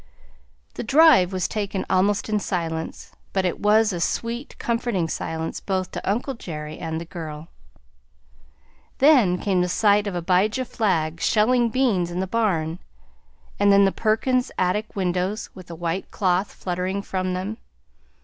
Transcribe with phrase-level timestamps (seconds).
[0.73, 5.91] The drive was taken almost in silence, but it was a sweet, comforting silence both
[5.91, 7.49] to uncle Jerry and the girl.
[8.97, 12.79] Then came the sight of Abijah Flagg shelling beans in the barn,
[13.59, 17.57] and then the Perkins attic windows with a white cloth fluttering from them.